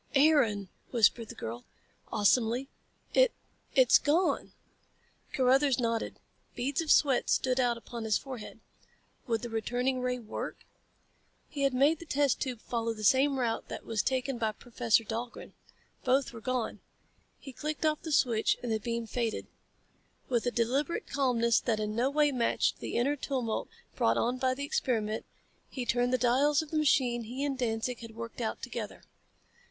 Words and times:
"Aaron!" 0.15 0.69
whispered 0.89 1.29
the 1.29 1.35
girl, 1.35 1.63
awesomely. 2.11 2.67
"It... 3.13 3.33
it's 3.75 3.99
gone!" 3.99 4.51
Carruthers 5.31 5.77
nodded. 5.77 6.19
Beads 6.55 6.81
of 6.81 6.89
sweat 6.89 7.29
stood 7.29 7.59
out 7.59 7.77
upon 7.77 8.03
his 8.05 8.17
forehead. 8.17 8.61
Would 9.27 9.43
the 9.43 9.49
returning 9.51 10.01
ray 10.01 10.17
work? 10.17 10.65
He 11.49 11.61
had 11.61 11.75
made 11.75 11.99
the 11.99 12.07
test 12.07 12.41
tube 12.41 12.61
follow 12.61 12.95
the 12.95 13.03
same 13.03 13.37
route 13.37 13.65
as 13.71 13.81
that 13.83 14.05
taken 14.07 14.39
by 14.39 14.53
Professor 14.53 15.03
Dahlgren. 15.03 15.53
Both 16.03 16.33
were 16.33 16.41
gone. 16.41 16.79
He 17.39 17.53
clicked 17.53 17.85
off 17.85 18.01
the 18.01 18.11
switch 18.11 18.57
and 18.63 18.71
the 18.71 18.79
beam 18.79 19.05
faded. 19.05 19.45
With 20.29 20.47
a 20.47 20.51
deliberate 20.51 21.05
calmness 21.05 21.59
that 21.59 21.79
in 21.79 21.95
no 21.95 22.09
way 22.09 22.31
matched 22.31 22.79
the 22.79 22.95
inner 22.95 23.15
tumult 23.15 23.69
brought 23.95 24.17
on 24.17 24.39
by 24.39 24.55
the 24.55 24.65
experiment, 24.65 25.25
he 25.69 25.85
turned 25.85 26.11
the 26.11 26.17
dials 26.17 26.63
of 26.63 26.71
the 26.71 26.79
machine 26.79 27.25
he 27.25 27.43
and 27.43 27.55
Danzig 27.55 27.99
had 27.99 28.15
worked 28.15 28.41
out 28.41 28.63
together. 28.63 29.03